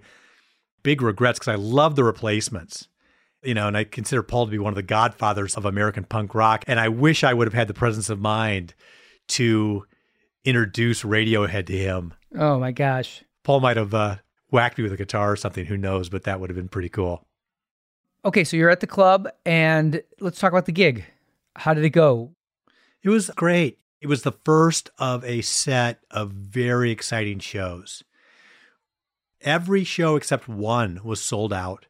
big 0.83 1.01
regrets 1.01 1.39
because 1.39 1.51
I 1.51 1.55
love 1.55 1.95
the 1.95 2.03
replacements 2.03 2.87
you 3.43 3.53
know, 3.53 3.67
and 3.67 3.77
I 3.77 3.83
consider 3.83 4.23
Paul 4.23 4.45
to 4.45 4.51
be 4.51 4.59
one 4.59 4.71
of 4.71 4.75
the 4.75 4.83
godfathers 4.83 5.55
of 5.55 5.65
American 5.65 6.03
punk 6.03 6.33
rock. 6.33 6.63
And 6.67 6.79
I 6.79 6.89
wish 6.89 7.23
I 7.23 7.33
would 7.33 7.47
have 7.47 7.53
had 7.53 7.67
the 7.67 7.73
presence 7.73 8.09
of 8.09 8.19
mind 8.19 8.73
to 9.29 9.85
introduce 10.47 11.03
Radiohead 11.03 11.65
to 11.67 11.77
him. 11.77 12.13
Oh 12.33 12.57
my 12.57 12.71
gosh. 12.71 13.23
Paul 13.43 13.59
might 13.59 13.75
have 13.75 13.93
uh, 13.93 14.17
whacked 14.49 14.77
me 14.77 14.85
with 14.85 14.93
a 14.93 14.97
guitar 14.97 15.33
or 15.33 15.35
something, 15.35 15.65
who 15.65 15.75
knows, 15.75 16.07
but 16.07 16.23
that 16.23 16.39
would 16.39 16.49
have 16.49 16.55
been 16.55 16.69
pretty 16.69 16.87
cool. 16.87 17.27
Okay, 18.23 18.45
so 18.45 18.55
you're 18.55 18.69
at 18.69 18.79
the 18.79 18.87
club 18.87 19.27
and 19.45 20.01
let's 20.21 20.39
talk 20.39 20.53
about 20.53 20.65
the 20.65 20.71
gig. 20.71 21.03
How 21.57 21.73
did 21.73 21.83
it 21.83 21.89
go? 21.89 22.31
It 23.03 23.09
was 23.09 23.29
great. 23.31 23.79
It 23.99 24.07
was 24.07 24.23
the 24.23 24.37
first 24.45 24.89
of 24.97 25.25
a 25.25 25.41
set 25.41 25.99
of 26.09 26.31
very 26.31 26.91
exciting 26.91 27.39
shows. 27.39 28.03
Every 29.41 29.83
show 29.83 30.15
except 30.15 30.47
one 30.47 31.01
was 31.03 31.21
sold 31.21 31.51
out 31.51 31.87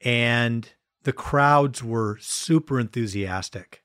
and 0.00 0.68
the 1.02 1.12
crowds 1.12 1.84
were 1.84 2.16
super 2.20 2.80
enthusiastic, 2.80 3.82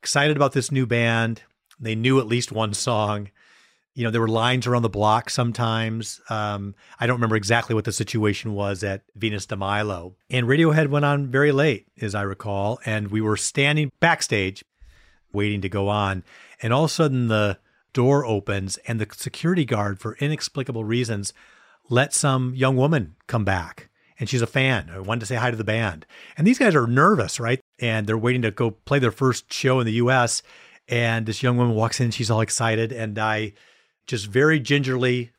excited 0.00 0.36
about 0.36 0.52
this 0.52 0.70
new 0.70 0.86
band. 0.86 1.42
They 1.80 1.94
knew 1.94 2.18
at 2.18 2.26
least 2.26 2.52
one 2.52 2.74
song. 2.74 3.30
You 3.94 4.04
know, 4.04 4.10
there 4.10 4.20
were 4.20 4.28
lines 4.28 4.66
around 4.66 4.82
the 4.82 4.88
block 4.88 5.30
sometimes. 5.30 6.20
Um, 6.28 6.74
I 6.98 7.06
don't 7.06 7.16
remember 7.16 7.36
exactly 7.36 7.74
what 7.74 7.84
the 7.84 7.92
situation 7.92 8.54
was 8.54 8.82
at 8.82 9.02
Venus 9.14 9.46
de 9.46 9.56
Milo. 9.56 10.16
And 10.28 10.46
Radiohead 10.46 10.88
went 10.88 11.04
on 11.04 11.28
very 11.28 11.52
late, 11.52 11.86
as 12.00 12.14
I 12.14 12.22
recall. 12.22 12.80
And 12.84 13.10
we 13.10 13.20
were 13.20 13.36
standing 13.36 13.92
backstage 14.00 14.64
waiting 15.32 15.60
to 15.60 15.68
go 15.68 15.88
on. 15.88 16.24
And 16.60 16.72
all 16.72 16.84
of 16.84 16.90
a 16.90 16.94
sudden, 16.94 17.28
the 17.28 17.58
door 17.92 18.24
opens, 18.24 18.76
and 18.88 19.00
the 19.00 19.06
security 19.12 19.64
guard, 19.64 20.00
for 20.00 20.16
inexplicable 20.16 20.84
reasons, 20.84 21.32
let 21.88 22.12
some 22.12 22.54
young 22.54 22.76
woman 22.76 23.14
come 23.28 23.44
back 23.44 23.88
and 24.18 24.28
she's 24.28 24.42
a 24.42 24.46
fan. 24.46 24.90
I 24.92 25.00
wanted 25.00 25.20
to 25.20 25.26
say 25.26 25.34
hi 25.36 25.50
to 25.50 25.56
the 25.56 25.64
band. 25.64 26.06
And 26.36 26.46
these 26.46 26.58
guys 26.58 26.74
are 26.74 26.86
nervous, 26.86 27.40
right? 27.40 27.60
And 27.80 28.06
they're 28.06 28.18
waiting 28.18 28.42
to 28.42 28.50
go 28.50 28.70
play 28.70 28.98
their 28.98 29.10
first 29.10 29.52
show 29.52 29.80
in 29.80 29.86
the 29.86 29.94
US. 29.94 30.42
And 30.88 31.26
this 31.26 31.42
young 31.42 31.56
woman 31.56 31.74
walks 31.74 32.00
in, 32.00 32.10
she's 32.10 32.30
all 32.30 32.40
excited. 32.40 32.92
And 32.92 33.18
I 33.18 33.52
just 34.06 34.26
very 34.26 34.60
gingerly 34.60 35.30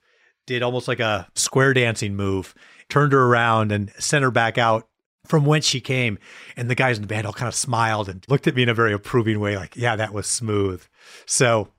did 0.45 0.63
almost 0.63 0.87
like 0.87 0.99
a 0.99 1.27
square 1.35 1.73
dancing 1.73 2.15
move, 2.15 2.53
turned 2.89 3.13
her 3.13 3.25
around 3.25 3.71
and 3.71 3.91
sent 3.97 4.23
her 4.23 4.31
back 4.31 4.57
out 4.57 4.87
from 5.25 5.45
whence 5.45 5.65
she 5.65 5.81
came. 5.81 6.17
And 6.55 6.69
the 6.69 6.75
guys 6.75 6.97
in 6.97 7.01
the 7.01 7.07
band 7.07 7.25
all 7.27 7.33
kind 7.33 7.47
of 7.47 7.55
smiled 7.55 8.09
and 8.09 8.23
looked 8.27 8.47
at 8.47 8.55
me 8.55 8.63
in 8.63 8.69
a 8.69 8.73
very 8.73 8.93
approving 8.93 9.39
way, 9.39 9.57
like, 9.57 9.75
yeah, 9.75 9.95
that 9.95 10.13
was 10.13 10.27
smooth. 10.27 10.83
So 11.25 11.69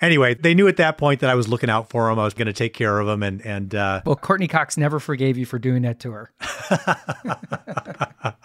anyway, 0.00 0.34
they 0.34 0.54
knew 0.54 0.68
at 0.68 0.76
that 0.76 0.98
point 0.98 1.20
that 1.20 1.30
I 1.30 1.34
was 1.34 1.48
looking 1.48 1.70
out 1.70 1.90
for 1.90 2.08
them. 2.08 2.18
I 2.18 2.24
was 2.24 2.34
going 2.34 2.46
to 2.46 2.52
take 2.52 2.74
care 2.74 2.98
of 2.98 3.06
them. 3.06 3.22
And, 3.22 3.44
and, 3.44 3.74
uh, 3.74 4.02
well, 4.04 4.16
Courteney 4.16 4.48
Cox 4.48 4.76
never 4.76 5.00
forgave 5.00 5.36
you 5.36 5.46
for 5.46 5.58
doing 5.58 5.82
that 5.82 6.00
to 6.00 6.12
her. 6.12 6.32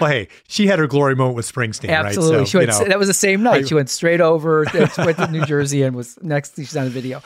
well, 0.00 0.10
hey, 0.10 0.28
she 0.48 0.66
had 0.66 0.78
her 0.78 0.86
glory 0.86 1.14
moment 1.14 1.36
with 1.36 1.50
Springsteen, 1.50 1.90
Absolutely. 1.90 2.38
right? 2.38 2.48
So, 2.48 2.58
went, 2.58 2.70
you 2.70 2.78
know, 2.78 2.84
that 2.88 2.98
was 2.98 3.08
the 3.08 3.14
same 3.14 3.42
night. 3.42 3.64
I, 3.64 3.66
she 3.66 3.74
went 3.74 3.90
straight 3.90 4.20
over, 4.20 4.66
went 4.98 5.18
to 5.18 5.28
New 5.30 5.44
Jersey, 5.44 5.82
and 5.82 5.94
was 5.96 6.18
next. 6.22 6.56
She's 6.56 6.76
on 6.76 6.84
the 6.84 6.90
video. 6.90 7.22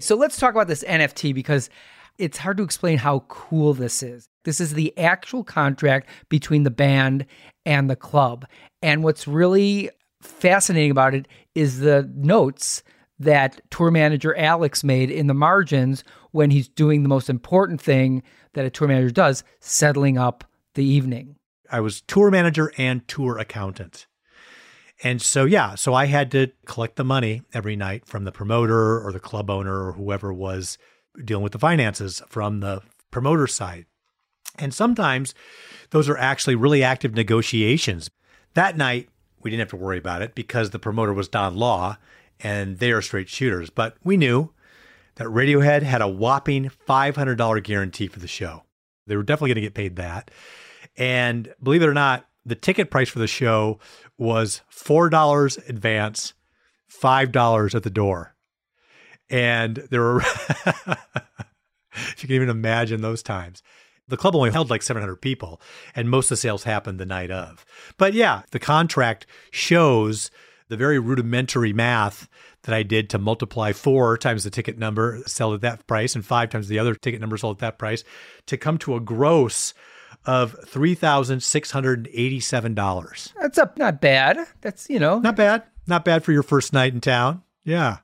So 0.00 0.14
let's 0.14 0.36
talk 0.36 0.54
about 0.54 0.68
this 0.68 0.84
NFT 0.84 1.34
because 1.34 1.70
it's 2.18 2.38
hard 2.38 2.56
to 2.58 2.62
explain 2.62 2.98
how 2.98 3.20
cool 3.28 3.74
this 3.74 4.02
is. 4.02 4.28
This 4.44 4.60
is 4.60 4.74
the 4.74 4.96
actual 4.96 5.44
contract 5.44 6.08
between 6.28 6.62
the 6.62 6.70
band 6.70 7.26
and 7.66 7.90
the 7.90 7.96
club, 7.96 8.46
and 8.82 9.02
what's 9.02 9.26
really 9.26 9.90
fascinating 10.22 10.90
about 10.90 11.14
it 11.14 11.28
is 11.54 11.80
the 11.80 12.10
notes 12.14 12.82
that 13.18 13.60
tour 13.70 13.90
manager 13.90 14.36
Alex 14.36 14.84
made 14.84 15.10
in 15.10 15.26
the 15.26 15.34
margins 15.34 16.04
when 16.30 16.50
he's 16.50 16.68
doing 16.68 17.02
the 17.02 17.08
most 17.08 17.28
important 17.28 17.80
thing 17.80 18.22
that 18.54 18.64
a 18.64 18.70
tour 18.70 18.88
manager 18.88 19.10
does, 19.10 19.42
settling 19.60 20.18
up 20.18 20.44
the 20.74 20.84
evening. 20.84 21.36
I 21.70 21.80
was 21.80 22.00
tour 22.00 22.30
manager 22.30 22.72
and 22.76 23.06
tour 23.06 23.38
accountant. 23.38 24.06
And 25.02 25.22
so, 25.22 25.44
yeah, 25.44 25.74
so 25.76 25.94
I 25.94 26.06
had 26.06 26.30
to 26.32 26.48
collect 26.66 26.96
the 26.96 27.04
money 27.04 27.42
every 27.52 27.76
night 27.76 28.04
from 28.06 28.24
the 28.24 28.32
promoter 28.32 29.00
or 29.00 29.12
the 29.12 29.20
club 29.20 29.48
owner 29.48 29.86
or 29.86 29.92
whoever 29.92 30.32
was 30.32 30.76
dealing 31.24 31.42
with 31.42 31.52
the 31.52 31.58
finances 31.58 32.20
from 32.28 32.60
the 32.60 32.82
promoter 33.10 33.46
side. 33.46 33.86
And 34.58 34.74
sometimes 34.74 35.34
those 35.90 36.08
are 36.08 36.16
actually 36.16 36.56
really 36.56 36.82
active 36.82 37.14
negotiations. 37.14 38.10
That 38.54 38.76
night, 38.76 39.08
we 39.40 39.50
didn't 39.50 39.60
have 39.60 39.70
to 39.70 39.76
worry 39.76 39.98
about 39.98 40.22
it 40.22 40.34
because 40.34 40.70
the 40.70 40.80
promoter 40.80 41.12
was 41.12 41.28
Don 41.28 41.54
Law 41.54 41.96
and 42.40 42.78
they 42.78 42.90
are 42.90 43.02
straight 43.02 43.28
shooters. 43.28 43.70
But 43.70 43.96
we 44.02 44.16
knew 44.16 44.52
that 45.14 45.28
Radiohead 45.28 45.82
had 45.82 46.02
a 46.02 46.08
whopping 46.08 46.70
$500 46.88 47.62
guarantee 47.62 48.08
for 48.08 48.18
the 48.18 48.26
show. 48.26 48.64
They 49.06 49.16
were 49.16 49.22
definitely 49.22 49.50
going 49.50 49.62
to 49.62 49.68
get 49.68 49.74
paid 49.74 49.96
that. 49.96 50.30
And 50.98 51.54
believe 51.62 51.82
it 51.82 51.88
or 51.88 51.94
not, 51.94 52.26
the 52.44 52.56
ticket 52.56 52.90
price 52.90 53.08
for 53.08 53.20
the 53.20 53.26
show 53.26 53.78
was 54.18 54.62
$4 54.70 55.68
advance, 55.68 56.34
$5 56.92 57.74
at 57.74 57.82
the 57.84 57.90
door. 57.90 58.34
And 59.30 59.76
there 59.90 60.00
were, 60.00 60.20
if 61.92 62.16
you 62.18 62.26
can 62.26 62.32
even 62.32 62.50
imagine 62.50 63.00
those 63.00 63.22
times. 63.22 63.62
The 64.08 64.16
club 64.16 64.34
only 64.34 64.50
held 64.50 64.70
like 64.70 64.82
700 64.82 65.16
people, 65.16 65.60
and 65.94 66.08
most 66.08 66.26
of 66.26 66.30
the 66.30 66.36
sales 66.38 66.64
happened 66.64 66.98
the 66.98 67.06
night 67.06 67.30
of. 67.30 67.66
But 67.98 68.14
yeah, 68.14 68.42
the 68.52 68.58
contract 68.58 69.26
shows 69.50 70.30
the 70.68 70.78
very 70.78 70.98
rudimentary 70.98 71.74
math 71.74 72.26
that 72.62 72.74
I 72.74 72.82
did 72.82 73.10
to 73.10 73.18
multiply 73.18 73.72
four 73.72 74.16
times 74.16 74.44
the 74.44 74.50
ticket 74.50 74.78
number, 74.78 75.22
sell 75.26 75.52
at 75.52 75.60
that 75.60 75.86
price, 75.86 76.14
and 76.14 76.24
five 76.24 76.48
times 76.48 76.68
the 76.68 76.78
other 76.78 76.94
ticket 76.94 77.20
number 77.20 77.36
sold 77.36 77.56
at 77.56 77.60
that 77.60 77.78
price 77.78 78.02
to 78.46 78.56
come 78.56 78.78
to 78.78 78.96
a 78.96 79.00
gross 79.00 79.74
of 80.26 80.54
$3,687. 80.66 83.32
That's 83.40 83.58
up 83.58 83.78
not 83.78 84.00
bad. 84.00 84.38
That's, 84.60 84.90
you 84.90 84.98
know, 84.98 85.18
not 85.18 85.36
bad. 85.36 85.62
Not 85.86 86.04
bad 86.04 86.24
for 86.24 86.32
your 86.32 86.42
first 86.42 86.72
night 86.72 86.92
in 86.92 87.00
town. 87.00 87.42
Yeah. 87.64 87.98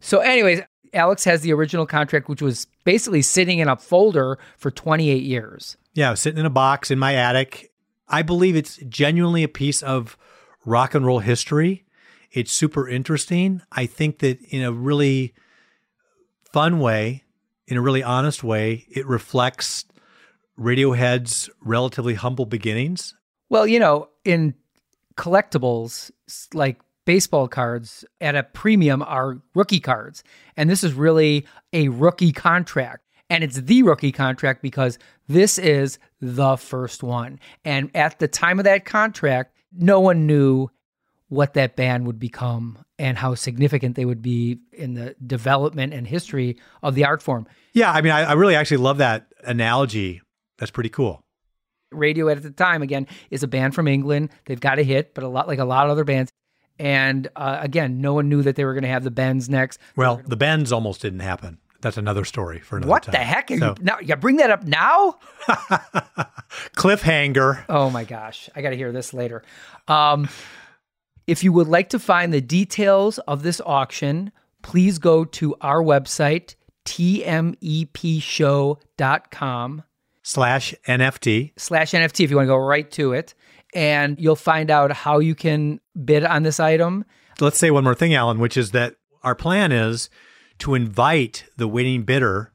So, 0.00 0.20
anyways, 0.20 0.60
Alex 0.92 1.24
has 1.24 1.40
the 1.40 1.52
original 1.52 1.86
contract, 1.86 2.28
which 2.28 2.42
was 2.42 2.66
basically 2.84 3.22
sitting 3.22 3.58
in 3.58 3.68
a 3.68 3.76
folder 3.76 4.38
for 4.58 4.70
28 4.70 5.22
years. 5.22 5.76
Yeah, 5.94 6.14
sitting 6.14 6.38
in 6.38 6.46
a 6.46 6.50
box 6.50 6.90
in 6.90 6.98
my 6.98 7.14
attic. 7.14 7.70
I 8.08 8.22
believe 8.22 8.56
it's 8.56 8.76
genuinely 8.88 9.42
a 9.42 9.48
piece 9.48 9.82
of 9.82 10.16
rock 10.64 10.94
and 10.94 11.06
roll 11.06 11.20
history. 11.20 11.84
It's 12.30 12.52
super 12.52 12.88
interesting. 12.88 13.62
I 13.72 13.86
think 13.86 14.20
that 14.20 14.40
in 14.42 14.62
a 14.62 14.72
really 14.72 15.34
fun 16.52 16.78
way, 16.78 17.24
in 17.66 17.76
a 17.76 17.82
really 17.82 18.02
honest 18.02 18.44
way, 18.44 18.86
it 18.90 19.06
reflects 19.06 19.84
Radiohead's 20.58 21.50
relatively 21.60 22.14
humble 22.14 22.46
beginnings? 22.46 23.14
Well, 23.48 23.66
you 23.66 23.78
know, 23.78 24.08
in 24.24 24.54
collectibles 25.16 26.10
like 26.54 26.80
baseball 27.04 27.48
cards 27.48 28.04
at 28.20 28.34
a 28.34 28.42
premium 28.42 29.02
are 29.02 29.40
rookie 29.54 29.80
cards. 29.80 30.22
And 30.56 30.70
this 30.70 30.84
is 30.84 30.94
really 30.94 31.46
a 31.72 31.88
rookie 31.88 32.32
contract. 32.32 33.02
And 33.28 33.42
it's 33.42 33.56
the 33.56 33.82
rookie 33.82 34.12
contract 34.12 34.62
because 34.62 34.98
this 35.26 35.58
is 35.58 35.98
the 36.20 36.56
first 36.56 37.02
one. 37.02 37.40
And 37.64 37.90
at 37.94 38.18
the 38.18 38.28
time 38.28 38.58
of 38.58 38.64
that 38.64 38.84
contract, 38.84 39.56
no 39.72 40.00
one 40.00 40.26
knew 40.26 40.68
what 41.28 41.54
that 41.54 41.76
band 41.76 42.06
would 42.06 42.18
become 42.18 42.78
and 42.98 43.16
how 43.16 43.34
significant 43.34 43.96
they 43.96 44.04
would 44.04 44.20
be 44.20 44.58
in 44.70 44.92
the 44.94 45.16
development 45.26 45.94
and 45.94 46.06
history 46.06 46.58
of 46.82 46.94
the 46.94 47.06
art 47.06 47.22
form. 47.22 47.46
Yeah, 47.72 47.90
I 47.90 48.02
mean, 48.02 48.12
I, 48.12 48.24
I 48.24 48.32
really 48.34 48.54
actually 48.54 48.76
love 48.76 48.98
that 48.98 49.32
analogy 49.44 50.20
that's 50.62 50.70
pretty 50.70 50.90
cool. 50.90 51.24
Radiohead 51.92 52.36
at 52.36 52.44
the 52.44 52.52
time, 52.52 52.82
again, 52.82 53.08
is 53.32 53.42
a 53.42 53.48
band 53.48 53.74
from 53.74 53.88
England. 53.88 54.30
They've 54.44 54.60
got 54.60 54.78
a 54.78 54.84
hit, 54.84 55.12
but 55.12 55.24
a 55.24 55.28
lot 55.28 55.48
like 55.48 55.58
a 55.58 55.64
lot 55.64 55.86
of 55.86 55.90
other 55.90 56.04
bands. 56.04 56.30
And 56.78 57.26
uh, 57.34 57.58
again, 57.60 58.00
no 58.00 58.14
one 58.14 58.28
knew 58.28 58.42
that 58.42 58.54
they 58.54 58.64
were 58.64 58.72
going 58.72 58.84
to 58.84 58.88
have 58.88 59.02
the 59.02 59.10
Bends 59.10 59.48
next. 59.48 59.80
Well, 59.96 60.22
the 60.24 60.36
Bends 60.36 60.70
almost 60.70 61.02
didn't 61.02 61.18
happen. 61.18 61.58
That's 61.80 61.96
another 61.96 62.24
story 62.24 62.60
for 62.60 62.76
another 62.76 62.90
what 62.90 63.02
time. 63.02 63.14
the 63.14 63.18
heck? 63.18 63.50
Are 63.50 63.58
so, 63.58 63.74
you, 63.76 63.84
now, 63.84 63.98
you 63.98 64.14
bring 64.14 64.36
that 64.36 64.50
up 64.50 64.62
now? 64.62 65.18
Cliffhanger. 66.76 67.64
Oh 67.68 67.90
my 67.90 68.04
gosh. 68.04 68.48
I 68.54 68.62
got 68.62 68.70
to 68.70 68.76
hear 68.76 68.92
this 68.92 69.12
later. 69.12 69.42
Um, 69.88 70.28
if 71.26 71.42
you 71.42 71.52
would 71.52 71.66
like 71.66 71.88
to 71.88 71.98
find 71.98 72.32
the 72.32 72.40
details 72.40 73.18
of 73.18 73.42
this 73.42 73.60
auction, 73.66 74.30
please 74.62 75.00
go 75.00 75.24
to 75.24 75.56
our 75.60 75.82
website, 75.82 76.54
tmepshow.com 76.84 79.82
slash 80.22 80.74
NFT. 80.86 81.52
Slash 81.56 81.92
NFT 81.92 82.24
if 82.24 82.30
you 82.30 82.36
want 82.36 82.46
to 82.46 82.52
go 82.52 82.56
right 82.56 82.90
to 82.92 83.12
it. 83.12 83.34
And 83.74 84.18
you'll 84.20 84.36
find 84.36 84.70
out 84.70 84.92
how 84.92 85.18
you 85.18 85.34
can 85.34 85.80
bid 86.04 86.24
on 86.24 86.42
this 86.42 86.60
item. 86.60 87.04
Let's 87.40 87.58
say 87.58 87.70
one 87.70 87.84
more 87.84 87.94
thing, 87.94 88.14
Alan, 88.14 88.38
which 88.38 88.56
is 88.56 88.72
that 88.72 88.96
our 89.22 89.34
plan 89.34 89.72
is 89.72 90.10
to 90.58 90.74
invite 90.74 91.44
the 91.56 91.66
winning 91.66 92.02
bidder 92.02 92.52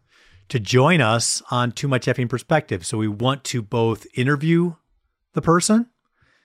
to 0.50 0.60
join 0.60 1.02
us 1.02 1.42
on 1.52 1.72
Too 1.72 1.88
Much 1.88 2.06
Effing 2.06 2.30
Perspective. 2.30 2.86
So 2.86 2.98
we 2.98 3.08
want 3.08 3.44
to 3.46 3.62
both 3.62 4.06
interview 4.14 4.76
the 5.34 5.42
person, 5.42 5.88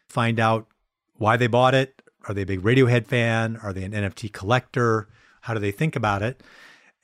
find 0.09 0.41
out 0.41 0.67
why 1.15 1.37
they 1.37 1.47
bought 1.47 1.75
it. 1.75 2.03
Are 2.27 2.35
they 2.35 2.43
a 2.43 2.47
big 2.47 2.63
Radiohead 2.63 3.07
fan? 3.07 3.59
Are 3.63 3.73
they 3.73 3.85
an 3.85 3.93
NFT 3.93 4.33
collector? 4.33 5.09
How 5.43 5.55
do 5.55 5.61
they 5.61 5.71
think 5.71 5.97
about 5.97 6.23
it? 6.23 6.43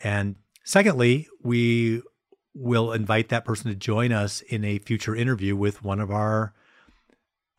And 0.00 0.36
secondly, 0.64 1.28
we 1.42 2.02
we'll 2.58 2.92
invite 2.92 3.28
that 3.28 3.44
person 3.44 3.70
to 3.70 3.76
join 3.76 4.12
us 4.12 4.40
in 4.40 4.64
a 4.64 4.78
future 4.78 5.14
interview 5.14 5.54
with 5.54 5.84
one 5.84 6.00
of 6.00 6.10
our 6.10 6.52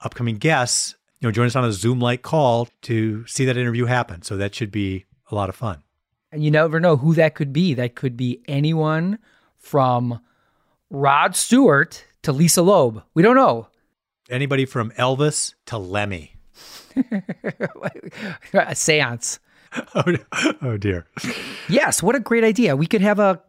upcoming 0.02 0.38
guests. 0.38 0.96
You 1.20 1.28
know, 1.28 1.32
join 1.32 1.48
us 1.48 1.56
on 1.56 1.66
a 1.66 1.72
Zoom 1.72 2.00
like 2.00 2.22
call 2.22 2.68
to 2.84 3.26
see 3.26 3.46
that 3.46 3.58
interview 3.58 3.86
happen. 3.86 4.22
So 4.22 4.38
that 4.38 4.54
should 4.54 4.72
be 4.72 5.06
a 5.32 5.36
lot 5.36 5.50
of 5.50 5.56
fun. 5.56 5.84
And 6.32 6.44
you 6.44 6.52
never 6.52 6.80
know 6.80 6.98
who 6.98 7.14
that 7.16 7.34
could 7.34 7.52
be. 7.52 7.74
That 7.74 7.96
could 7.96 8.16
be 8.16 8.42
anyone 8.48 9.20
from 9.58 10.20
Rod 10.90 11.36
Stewart 11.36 12.06
to 12.24 12.32
Lisa 12.32 12.62
Loeb. 12.62 13.04
We 13.14 13.24
don't 13.24 13.36
know. 13.36 13.68
Anybody 14.30 14.66
from 14.66 14.92
Elvis 14.92 15.56
to 15.68 15.78
Lemmy. 15.78 16.36
a 18.54 18.76
seance. 18.76 19.40
Oh, 19.94 20.16
oh 20.64 20.78
dear. 20.78 21.06
Yes, 21.68 22.02
what 22.02 22.16
a 22.16 22.20
great 22.20 22.44
idea. 22.44 22.76
We 22.76 22.88
could 22.88 23.02
have 23.02 23.20
a 23.20 23.40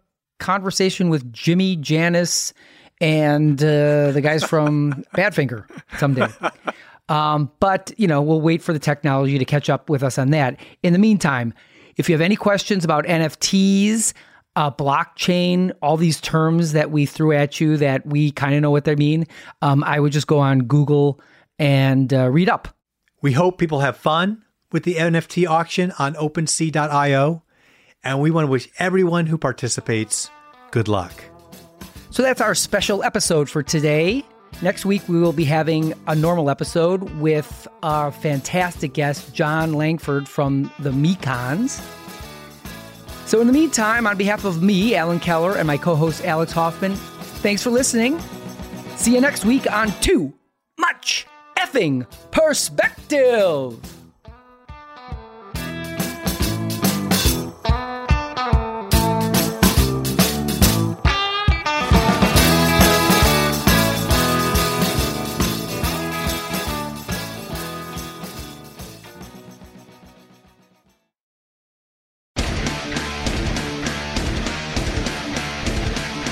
conversation 0.40 1.08
with 1.08 1.32
Jimmy 1.32 1.76
Janis 1.76 2.52
and 3.00 3.62
uh, 3.62 4.10
the 4.10 4.20
guys 4.22 4.42
from 4.42 5.04
Badfinger 5.14 5.64
someday. 5.98 6.28
Um, 7.08 7.50
but 7.60 7.92
you 7.96 8.06
know, 8.06 8.22
we'll 8.22 8.40
wait 8.40 8.62
for 8.62 8.72
the 8.72 8.78
technology 8.78 9.38
to 9.38 9.44
catch 9.44 9.70
up 9.70 9.88
with 9.90 10.02
us 10.02 10.18
on 10.18 10.30
that. 10.30 10.58
In 10.82 10.92
the 10.92 10.98
meantime, 10.98 11.54
if 11.96 12.08
you 12.08 12.14
have 12.14 12.20
any 12.20 12.36
questions 12.36 12.84
about 12.84 13.04
NFTs, 13.04 14.12
uh, 14.56 14.70
blockchain, 14.70 15.72
all 15.82 15.96
these 15.96 16.20
terms 16.20 16.72
that 16.72 16.90
we 16.90 17.06
threw 17.06 17.32
at 17.32 17.60
you 17.60 17.76
that 17.76 18.06
we 18.06 18.30
kind 18.30 18.54
of 18.54 18.62
know 18.62 18.70
what 18.70 18.84
they 18.84 18.96
mean, 18.96 19.26
um, 19.62 19.84
I 19.84 20.00
would 20.00 20.12
just 20.12 20.26
go 20.26 20.38
on 20.38 20.60
Google 20.64 21.20
and 21.58 22.12
uh, 22.12 22.28
read 22.30 22.48
up. 22.48 22.68
We 23.22 23.32
hope 23.32 23.58
people 23.58 23.80
have 23.80 23.96
fun 23.96 24.42
with 24.72 24.84
the 24.84 24.94
NFT 24.94 25.48
auction 25.48 25.92
on 25.98 26.14
OpenSea.io 26.14 27.42
and 28.02 28.20
we 28.20 28.30
want 28.30 28.46
to 28.46 28.50
wish 28.50 28.68
everyone 28.78 29.26
who 29.26 29.38
participates 29.38 30.30
good 30.70 30.88
luck. 30.88 31.12
So 32.10 32.22
that's 32.22 32.40
our 32.40 32.54
special 32.54 33.02
episode 33.04 33.48
for 33.48 33.62
today. 33.62 34.24
Next 34.62 34.84
week, 34.84 35.08
we 35.08 35.18
will 35.18 35.32
be 35.32 35.44
having 35.44 35.94
a 36.06 36.14
normal 36.14 36.50
episode 36.50 37.02
with 37.18 37.68
our 37.82 38.10
fantastic 38.12 38.92
guest, 38.92 39.32
Jon 39.32 39.72
Langford 39.72 40.28
from 40.28 40.70
the 40.80 40.90
Mekons. 40.90 41.80
So, 43.26 43.40
in 43.40 43.46
the 43.46 43.52
meantime, 43.52 44.06
on 44.08 44.18
behalf 44.18 44.44
of 44.44 44.60
me, 44.60 44.96
Alan 44.96 45.20
Keller, 45.20 45.56
and 45.56 45.66
my 45.66 45.76
co 45.76 45.94
host, 45.94 46.24
Alex 46.24 46.52
Hofmann, 46.52 46.96
thanks 47.42 47.62
for 47.62 47.70
listening. 47.70 48.20
See 48.96 49.14
you 49.14 49.20
next 49.20 49.44
week 49.44 49.70
on 49.70 49.92
Too 50.00 50.34
Much 50.78 51.26
Effing 51.56 52.06
Perspective. 52.32 53.99